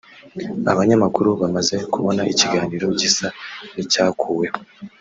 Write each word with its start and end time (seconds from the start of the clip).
Abanyamakuru 0.71 1.29
bamaze 1.41 1.75
kubona 1.93 2.21
ikiganiro 2.33 2.85
gisa 2.99 3.27
n’icyakuweho 3.73 4.57